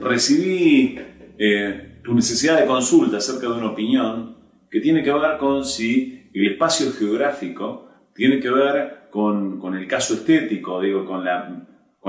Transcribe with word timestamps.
recibí 0.00 0.96
eh, 1.38 2.00
tu 2.04 2.14
necesidad 2.14 2.60
de 2.60 2.66
consulta 2.66 3.16
acerca 3.16 3.48
de 3.48 3.54
una 3.54 3.70
opinión 3.70 4.36
que 4.70 4.80
tiene 4.80 5.02
que 5.02 5.12
ver 5.12 5.38
con 5.38 5.64
si 5.64 6.30
el 6.32 6.52
espacio 6.52 6.92
geográfico 6.92 7.88
tiene 8.14 8.38
que 8.38 8.50
ver 8.50 9.08
con, 9.10 9.74
el 9.74 9.88
caso 9.88 10.14
estético, 10.14 10.80
digo, 10.80 11.04
con 11.04 11.24
la 11.24 11.62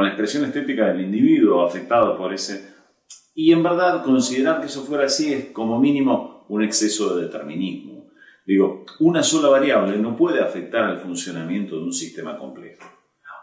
expresión 0.08 0.46
estética 0.46 0.88
del 0.88 1.02
individuo 1.02 1.66
afectado 1.66 2.16
por 2.16 2.32
ese... 2.32 2.79
Y 3.42 3.54
en 3.54 3.64
verdad 3.64 4.04
considerar 4.04 4.60
que 4.60 4.66
eso 4.66 4.84
fuera 4.84 5.06
así 5.06 5.34
es 5.34 5.46
como 5.54 5.80
mínimo 5.80 6.44
un 6.50 6.62
exceso 6.62 7.16
de 7.16 7.24
determinismo. 7.24 8.12
Digo, 8.46 8.84
una 9.00 9.24
sola 9.24 9.48
variable 9.48 9.96
no 9.98 10.18
puede 10.18 10.42
afectar 10.42 10.84
al 10.84 10.98
funcionamiento 10.98 11.78
de 11.78 11.84
un 11.84 11.94
sistema 11.94 12.38
complejo. 12.38 12.84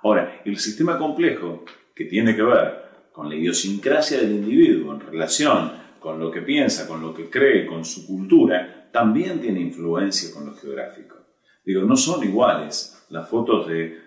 Ahora, 0.02 0.42
el 0.44 0.58
sistema 0.58 0.98
complejo, 0.98 1.64
que 1.94 2.04
tiene 2.04 2.36
que 2.36 2.42
ver 2.42 3.08
con 3.10 3.30
la 3.30 3.36
idiosincrasia 3.36 4.18
del 4.18 4.32
individuo 4.32 4.92
en 4.92 5.00
relación 5.00 5.72
con 5.98 6.18
lo 6.18 6.30
que 6.30 6.42
piensa, 6.42 6.86
con 6.86 7.00
lo 7.00 7.14
que 7.14 7.30
cree, 7.30 7.64
con 7.64 7.82
su 7.82 8.06
cultura, 8.06 8.90
también 8.92 9.40
tiene 9.40 9.60
influencia 9.60 10.28
con 10.34 10.44
lo 10.44 10.52
geográfico. 10.56 11.16
Digo, 11.64 11.84
no 11.84 11.96
son 11.96 12.22
iguales 12.22 13.06
las 13.08 13.26
fotos 13.30 13.66
de, 13.66 13.98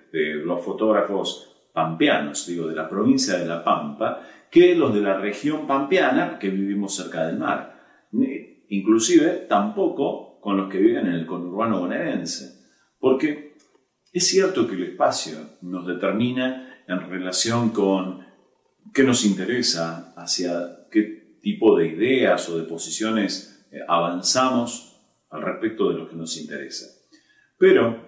los 0.45 0.63
fotógrafos 0.63 1.47
pampeanos, 1.73 2.45
digo, 2.45 2.67
de 2.67 2.75
la 2.75 2.87
provincia 2.87 3.39
de 3.39 3.47
La 3.47 3.63
Pampa, 3.63 4.21
que 4.51 4.75
los 4.75 4.93
de 4.93 5.01
la 5.01 5.17
región 5.17 5.67
pampeana, 5.67 6.39
que 6.39 6.49
vivimos 6.49 6.95
cerca 6.95 7.27
del 7.27 7.37
mar. 7.37 7.79
Inclusive 8.69 9.45
tampoco 9.47 10.39
con 10.41 10.57
los 10.57 10.69
que 10.69 10.79
viven 10.79 11.07
en 11.07 11.13
el 11.13 11.25
conurbano 11.25 11.79
bonaerense. 11.79 12.59
Porque 12.99 13.55
es 14.11 14.27
cierto 14.27 14.67
que 14.67 14.75
el 14.75 14.83
espacio 14.83 15.37
nos 15.61 15.85
determina 15.85 16.83
en 16.87 17.09
relación 17.09 17.69
con 17.69 18.25
qué 18.93 19.03
nos 19.03 19.25
interesa, 19.25 20.13
hacia 20.17 20.87
qué 20.91 21.37
tipo 21.41 21.77
de 21.77 21.87
ideas 21.87 22.49
o 22.49 22.57
de 22.57 22.63
posiciones 22.63 23.67
eh, 23.71 23.79
avanzamos 23.87 24.99
al 25.29 25.43
respecto 25.43 25.89
de 25.89 25.97
lo 25.99 26.09
que 26.09 26.15
nos 26.15 26.37
interesa. 26.37 26.87
Pero 27.57 28.03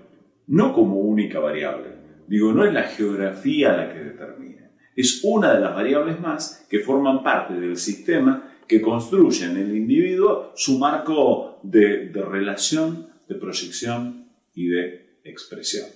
no 0.47 0.73
como 0.73 0.99
única 0.99 1.39
variable. 1.39 1.89
Digo, 2.27 2.53
no 2.53 2.65
es 2.65 2.73
la 2.73 2.83
geografía 2.83 3.73
la 3.73 3.93
que 3.93 3.99
determina. 3.99 4.70
Es 5.01 5.21
una 5.23 5.55
de 5.55 5.61
las 5.61 5.73
variables 5.73 6.19
más 6.19 6.63
que 6.69 6.77
forman 6.77 7.23
parte 7.23 7.55
del 7.55 7.75
sistema 7.75 8.53
que 8.67 8.79
construye 8.79 9.45
en 9.45 9.57
el 9.57 9.75
individuo 9.75 10.51
su 10.53 10.77
marco 10.77 11.59
de, 11.63 12.11
relación, 12.13 13.09
de 13.27 13.33
proyección 13.33 14.27
y 14.53 14.67
de 14.67 15.17
expresión. 15.23 15.87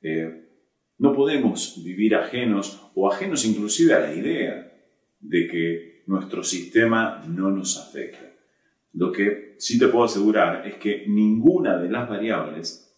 Eh, 0.00 0.44
no 0.98 1.12
podemos 1.12 1.82
vivir 1.84 2.14
ajenos 2.14 2.88
o 2.94 3.10
ajenos 3.10 3.44
inclusive 3.44 3.94
a 3.94 3.98
la 3.98 4.14
idea 4.14 4.72
de 5.18 5.48
que 5.48 6.04
nuestro 6.06 6.44
sistema 6.44 7.24
no 7.26 7.50
nos 7.50 7.76
afecta. 7.78 8.32
Lo 8.92 9.10
que 9.10 9.56
sí 9.58 9.76
te 9.76 9.88
puedo 9.88 10.04
asegurar 10.04 10.64
es 10.68 10.76
que 10.76 11.04
ninguna 11.08 11.78
de 11.78 11.90
las 11.90 12.08
variables 12.08 12.96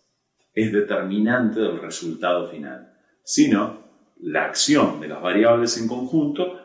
es 0.52 0.72
determinante 0.74 1.60
del 1.60 1.80
resultado 1.80 2.50
final, 2.50 2.92
sino 3.22 3.87
la 4.20 4.44
acción 4.44 5.00
de 5.00 5.08
las 5.08 5.22
variables 5.22 5.78
en 5.78 5.88
conjunto 5.88 6.60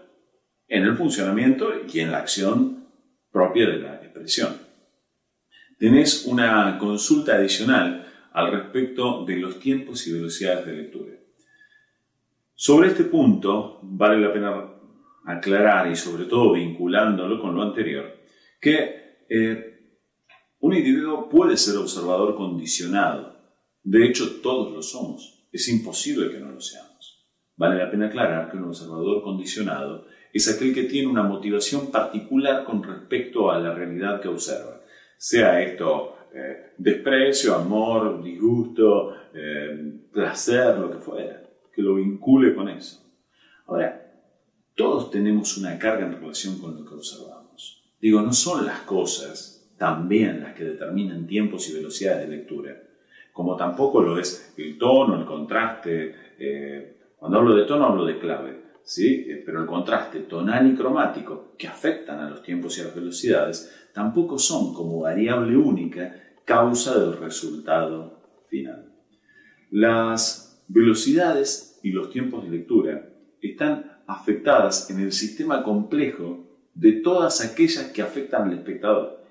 en 0.67 0.83
el 0.83 0.95
funcionamiento 0.95 1.71
y 1.91 1.99
en 1.99 2.11
la 2.11 2.19
acción 2.19 2.87
propia 3.31 3.67
de 3.67 3.79
la 3.79 3.95
expresión. 3.95 4.57
Tenés 5.77 6.25
una 6.25 6.77
consulta 6.79 7.35
adicional 7.35 8.07
al 8.31 8.51
respecto 8.51 9.25
de 9.25 9.37
los 9.37 9.59
tiempos 9.59 10.07
y 10.07 10.13
velocidades 10.13 10.65
de 10.65 10.73
lectura. 10.73 11.13
Sobre 12.55 12.89
este 12.89 13.03
punto 13.03 13.79
vale 13.83 14.19
la 14.19 14.31
pena 14.33 14.73
aclarar 15.25 15.91
y 15.91 15.95
sobre 15.95 16.25
todo 16.25 16.53
vinculándolo 16.53 17.39
con 17.39 17.55
lo 17.55 17.61
anterior, 17.61 18.19
que 18.59 19.25
eh, 19.29 19.73
un 20.59 20.73
individuo 20.73 21.27
puede 21.29 21.57
ser 21.57 21.77
observador 21.77 22.35
condicionado. 22.35 23.35
De 23.83 24.05
hecho, 24.05 24.39
todos 24.41 24.73
lo 24.73 24.81
somos. 24.81 25.47
Es 25.51 25.67
imposible 25.67 26.31
que 26.31 26.39
no 26.39 26.51
lo 26.51 26.61
seamos. 26.61 26.92
Vale 27.55 27.77
la 27.77 27.91
pena 27.91 28.07
aclarar 28.07 28.49
que 28.49 28.57
un 28.57 28.65
observador 28.65 29.23
condicionado 29.23 30.07
es 30.31 30.53
aquel 30.53 30.73
que 30.73 30.83
tiene 30.83 31.07
una 31.07 31.23
motivación 31.23 31.91
particular 31.91 32.63
con 32.65 32.83
respecto 32.83 33.51
a 33.51 33.59
la 33.59 33.73
realidad 33.73 34.19
que 34.19 34.27
observa. 34.27 34.81
Sea 35.17 35.61
esto 35.61 36.17
eh, 36.33 36.73
desprecio, 36.77 37.53
amor, 37.53 38.23
disgusto, 38.23 39.15
eh, 39.33 39.99
placer, 40.11 40.77
lo 40.79 40.91
que 40.91 40.97
fuera 40.97 41.43
que 41.73 41.81
lo 41.81 41.95
vincule 41.95 42.53
con 42.53 42.69
eso. 42.69 43.01
Ahora, 43.65 43.99
todos 44.75 45.09
tenemos 45.09 45.57
una 45.57 45.77
carga 45.79 46.05
en 46.05 46.13
relación 46.13 46.59
con 46.59 46.75
lo 46.75 46.85
que 46.85 46.95
observamos. 46.95 47.83
Digo, 47.99 48.21
no 48.21 48.33
son 48.33 48.65
las 48.65 48.81
cosas 48.81 49.73
también 49.77 50.41
las 50.41 50.53
que 50.53 50.63
determinan 50.63 51.25
tiempos 51.25 51.69
y 51.69 51.73
velocidades 51.73 52.29
de 52.29 52.37
lectura, 52.37 52.83
como 53.31 53.55
tampoco 53.55 54.01
lo 54.01 54.19
es 54.19 54.53
el 54.57 54.77
tono, 54.77 55.19
el 55.19 55.25
contraste. 55.25 56.15
Eh, 56.37 56.92
cuando 57.23 57.39
hablo 57.39 57.55
de 57.55 57.63
tono 57.63 57.85
hablo 57.85 58.03
de 58.03 58.19
clave, 58.19 58.65
¿sí? 58.83 59.25
Eh, 59.29 59.41
pero 59.45 59.61
el 59.61 59.65
contraste 59.65 60.19
tonal 60.23 60.69
y 60.69 60.75
cromático 60.75 61.55
que 61.57 61.69
afectan 61.69 62.19
a 62.19 62.29
los 62.29 62.43
tiempos 62.43 62.77
y 62.77 62.81
a 62.81 62.83
las 62.83 62.95
velocidades 62.95 63.73
tampoco 63.93 64.37
son 64.37 64.73
como 64.73 64.99
variable 64.99 65.55
única 65.55 66.21
causa 66.43 66.99
del 66.99 67.15
resultado 67.15 68.43
final. 68.49 68.93
Las 69.71 70.65
velocidades 70.67 71.79
y 71.81 71.91
los 71.91 72.09
tiempos 72.09 72.43
de 72.43 72.49
lectura 72.49 73.07
están 73.41 74.01
afectadas 74.05 74.89
en 74.89 74.99
el 74.99 75.13
sistema 75.13 75.63
complejo 75.63 76.67
de 76.73 76.91
todas 76.91 77.39
aquellas 77.39 77.85
que 77.93 78.01
afectan 78.01 78.49
al 78.49 78.57
espectador. 78.57 79.23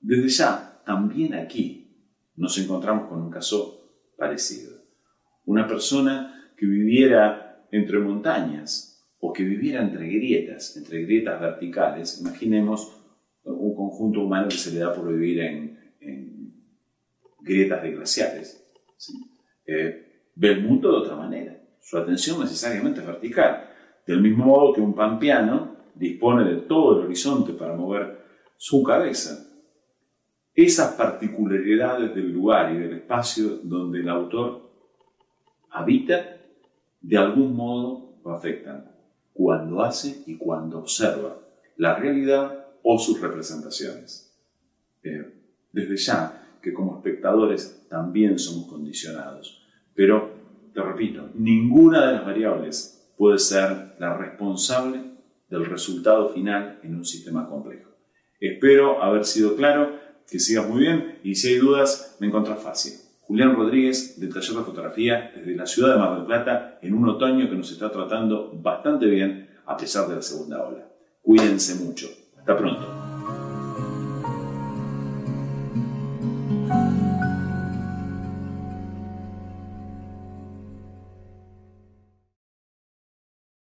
Desde 0.00 0.28
ya, 0.28 0.82
también 0.84 1.32
aquí 1.32 1.96
nos 2.36 2.58
encontramos 2.58 3.08
con 3.08 3.22
un 3.22 3.30
caso 3.30 4.12
parecido. 4.18 4.82
Una 5.46 5.66
persona 5.66 6.37
que 6.58 6.66
viviera 6.66 7.66
entre 7.70 7.98
montañas 8.00 9.08
o 9.20 9.32
que 9.32 9.44
viviera 9.44 9.80
entre 9.82 10.08
grietas, 10.08 10.76
entre 10.76 11.02
grietas 11.02 11.40
verticales, 11.40 12.20
imaginemos 12.20 12.94
un 13.44 13.74
conjunto 13.74 14.20
humano 14.20 14.48
que 14.48 14.56
se 14.56 14.72
le 14.72 14.80
da 14.80 14.92
por 14.92 15.08
vivir 15.08 15.40
en, 15.40 15.78
grietas 17.40 17.82
de 17.82 17.92
glaciares. 17.92 18.62
Eh, 19.64 20.24
ve 20.34 20.48
el 20.50 20.62
mundo 20.62 20.90
de 20.90 20.98
otra 20.98 21.16
manera. 21.16 21.56
Su 21.80 21.96
atención 21.96 22.40
necesariamente 22.40 23.00
es 23.00 23.06
vertical. 23.06 23.70
Del 24.06 24.20
mismo 24.20 24.44
modo 24.44 24.74
que 24.74 24.82
un 24.82 24.94
pampeano 24.94 25.76
dispone 25.94 26.44
de 26.44 26.56
todo 26.62 26.98
el 26.98 27.06
horizonte 27.06 27.54
para 27.54 27.74
mover 27.74 28.18
su 28.56 28.82
cabeza. 28.82 29.46
Esas 30.54 30.94
particularidades 30.94 32.14
del 32.14 32.32
lugar 32.32 32.74
y 32.74 32.78
del 32.78 32.94
espacio 32.94 33.60
donde 33.62 34.00
el 34.00 34.08
autor 34.10 34.70
habita, 35.70 36.37
de 37.00 37.16
algún 37.16 37.54
modo 37.54 38.18
lo 38.24 38.32
afectan 38.32 38.90
cuando 39.32 39.82
hace 39.82 40.22
y 40.26 40.36
cuando 40.36 40.78
observa 40.78 41.38
la 41.76 41.96
realidad 41.96 42.66
o 42.82 42.98
sus 42.98 43.20
representaciones. 43.20 44.36
Eh, 45.02 45.34
desde 45.72 45.96
ya 45.96 46.58
que 46.60 46.72
como 46.72 46.96
espectadores 46.96 47.86
también 47.88 48.38
somos 48.38 48.66
condicionados 48.66 49.58
pero, 49.98 50.30
te 50.72 50.80
repito, 50.80 51.28
ninguna 51.34 52.06
de 52.06 52.12
las 52.12 52.24
variables 52.24 53.04
puede 53.16 53.36
ser 53.36 53.96
la 53.98 54.16
responsable 54.16 55.00
del 55.50 55.66
resultado 55.66 56.28
final 56.28 56.78
en 56.84 56.94
un 56.94 57.04
sistema 57.04 57.48
complejo. 57.48 57.90
Espero 58.38 59.02
haber 59.02 59.24
sido 59.24 59.56
claro, 59.56 59.98
que 60.30 60.38
sigas 60.38 60.68
muy 60.68 60.82
bien 60.82 61.18
y 61.24 61.34
si 61.34 61.48
hay 61.48 61.56
dudas 61.56 62.16
me 62.20 62.28
encontrás 62.28 62.62
fácil. 62.62 62.92
Julián 63.28 63.54
Rodríguez 63.54 64.18
del 64.18 64.32
taller 64.32 64.56
de 64.56 64.64
fotografía 64.64 65.30
desde 65.36 65.54
la 65.54 65.66
ciudad 65.66 65.92
de 65.92 65.98
Mar 65.98 66.16
del 66.16 66.24
Plata 66.24 66.78
en 66.80 66.94
un 66.94 67.06
otoño 67.10 67.48
que 67.50 67.56
nos 67.56 67.70
está 67.70 67.92
tratando 67.92 68.50
bastante 68.54 69.04
bien 69.04 69.50
a 69.66 69.76
pesar 69.76 70.08
de 70.08 70.16
la 70.16 70.22
segunda 70.22 70.66
ola. 70.66 70.88
Cuídense 71.20 71.74
mucho. 71.84 72.08
Hasta 72.38 72.56
pronto. 72.56 73.07